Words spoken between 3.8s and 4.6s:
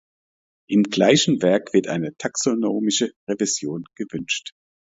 gewünscht.